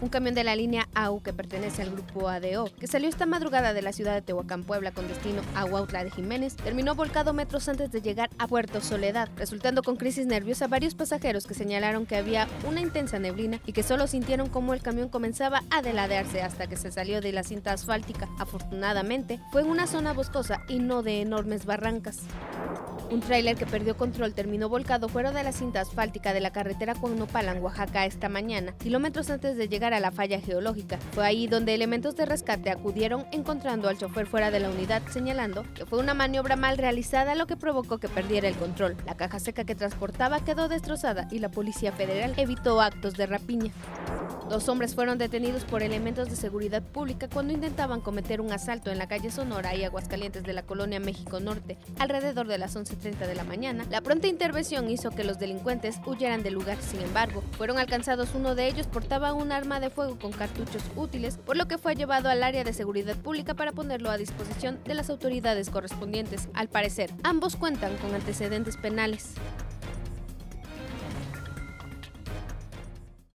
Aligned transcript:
Un 0.00 0.08
camión 0.08 0.34
de 0.34 0.44
la 0.44 0.54
línea 0.54 0.88
AU 0.94 1.22
que 1.22 1.32
pertenece 1.32 1.82
al 1.82 1.90
grupo 1.90 2.28
ADO, 2.28 2.70
que 2.78 2.86
salió 2.86 3.08
esta 3.08 3.26
madrugada 3.26 3.72
de 3.72 3.82
la 3.82 3.92
ciudad 3.92 4.14
de 4.14 4.22
Tehuacán, 4.22 4.62
Puebla, 4.62 4.92
con 4.92 5.08
destino 5.08 5.42
a 5.56 5.64
Huautla 5.64 6.04
de 6.04 6.12
Jiménez, 6.12 6.54
terminó 6.54 6.94
volcado 6.94 7.32
metros 7.32 7.68
antes 7.68 7.90
de 7.90 8.00
llegar 8.00 8.30
a 8.38 8.46
Puerto 8.46 8.80
Soledad, 8.80 9.28
resultando 9.36 9.82
con 9.82 9.96
crisis 9.96 10.26
nerviosa 10.26 10.68
varios 10.68 10.94
pasajeros 10.94 11.46
que 11.46 11.54
señalaron 11.54 12.06
que 12.06 12.16
había 12.16 12.46
una 12.68 12.80
intensa 12.80 13.18
neblina 13.18 13.60
y 13.66 13.72
que 13.72 13.82
solo 13.82 14.06
sintieron 14.06 14.48
cómo 14.48 14.72
el 14.72 14.82
camión 14.82 15.08
comenzaba 15.08 15.62
a 15.70 15.82
deladearse 15.82 16.42
hasta 16.42 16.68
que 16.68 16.76
se 16.76 16.92
salió 16.92 17.20
de 17.20 17.32
la 17.32 17.42
cinta 17.42 17.72
asfáltica. 17.72 18.28
Afortunadamente, 18.38 19.40
fue 19.50 19.62
en 19.62 19.68
una 19.68 19.88
zona 19.88 20.12
boscosa 20.12 20.62
y 20.68 20.78
no 20.78 21.02
de 21.02 21.22
enormes 21.22 21.66
barrancas. 21.66 22.20
Un 23.10 23.20
tráiler 23.20 23.56
que 23.56 23.64
perdió 23.64 23.96
control 23.96 24.34
terminó 24.34 24.68
volcado 24.68 25.08
fuera 25.08 25.32
de 25.32 25.42
la 25.42 25.52
cinta 25.52 25.80
asfáltica 25.80 26.34
de 26.34 26.40
la 26.40 26.52
carretera 26.52 26.94
Cuauhnopalan, 26.94 27.62
Oaxaca, 27.62 28.04
esta 28.04 28.28
mañana, 28.28 28.74
kilómetros 28.76 29.30
antes 29.30 29.56
de 29.56 29.66
llegar 29.66 29.94
a 29.94 30.00
la 30.00 30.10
falla 30.10 30.40
geológica. 30.40 30.98
Fue 31.12 31.24
ahí 31.24 31.46
donde 31.46 31.72
elementos 31.72 32.16
de 32.16 32.26
rescate 32.26 32.70
acudieron 32.70 33.24
encontrando 33.32 33.88
al 33.88 33.96
chofer 33.96 34.26
fuera 34.26 34.50
de 34.50 34.60
la 34.60 34.68
unidad, 34.68 35.02
señalando 35.10 35.64
que 35.74 35.86
fue 35.86 36.00
una 36.00 36.12
maniobra 36.12 36.56
mal 36.56 36.76
realizada 36.76 37.34
lo 37.34 37.46
que 37.46 37.56
provocó 37.56 37.96
que 37.96 38.08
perdiera 38.08 38.46
el 38.46 38.56
control. 38.56 38.94
La 39.06 39.16
caja 39.16 39.38
seca 39.38 39.64
que 39.64 39.74
transportaba 39.74 40.44
quedó 40.44 40.68
destrozada 40.68 41.28
y 41.30 41.38
la 41.38 41.50
Policía 41.50 41.92
Federal 41.92 42.34
evitó 42.36 42.82
actos 42.82 43.14
de 43.14 43.26
rapiña. 43.26 43.72
Dos 44.48 44.66
hombres 44.70 44.94
fueron 44.94 45.18
detenidos 45.18 45.64
por 45.64 45.82
elementos 45.82 46.30
de 46.30 46.36
seguridad 46.36 46.82
pública 46.82 47.28
cuando 47.28 47.52
intentaban 47.52 48.00
cometer 48.00 48.40
un 48.40 48.50
asalto 48.50 48.90
en 48.90 48.96
la 48.96 49.06
calle 49.06 49.30
Sonora 49.30 49.74
y 49.74 49.84
Aguascalientes 49.84 50.42
de 50.42 50.54
la 50.54 50.62
colonia 50.62 51.00
México 51.00 51.38
Norte, 51.38 51.76
alrededor 51.98 52.46
de 52.46 52.56
las 52.56 52.74
11.30 52.74 53.26
de 53.26 53.34
la 53.34 53.44
mañana. 53.44 53.84
La 53.90 54.00
pronta 54.00 54.26
intervención 54.26 54.88
hizo 54.88 55.10
que 55.10 55.22
los 55.22 55.38
delincuentes 55.38 56.00
huyeran 56.06 56.42
del 56.42 56.54
lugar. 56.54 56.78
Sin 56.80 57.02
embargo, 57.02 57.42
fueron 57.58 57.76
alcanzados. 57.76 58.30
Uno 58.34 58.54
de 58.54 58.68
ellos 58.68 58.86
portaba 58.86 59.34
un 59.34 59.52
arma 59.52 59.80
de 59.80 59.90
fuego 59.90 60.18
con 60.18 60.32
cartuchos 60.32 60.82
útiles, 60.96 61.36
por 61.36 61.58
lo 61.58 61.68
que 61.68 61.76
fue 61.76 61.94
llevado 61.94 62.30
al 62.30 62.42
área 62.42 62.64
de 62.64 62.72
seguridad 62.72 63.16
pública 63.16 63.52
para 63.52 63.72
ponerlo 63.72 64.10
a 64.10 64.16
disposición 64.16 64.78
de 64.86 64.94
las 64.94 65.10
autoridades 65.10 65.68
correspondientes. 65.68 66.48
Al 66.54 66.68
parecer, 66.68 67.10
ambos 67.22 67.56
cuentan 67.56 67.94
con 67.98 68.14
antecedentes 68.14 68.78
penales. 68.78 69.34